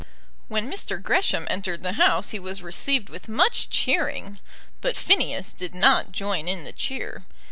When 0.47 0.67
Mr. 0.67 0.99
Gresham 0.99 1.45
entered 1.47 1.83
the 1.83 1.93
House 1.93 2.31
he 2.31 2.39
was 2.39 2.63
received 2.63 3.11
with 3.11 3.29
much 3.29 3.69
cheering; 3.69 4.39
but 4.81 4.97
Phineas 4.97 5.53
did 5.53 5.75
not 5.75 6.11
join 6.11 6.47
in 6.47 6.63
the 6.63 6.73
cheer. 6.73 7.25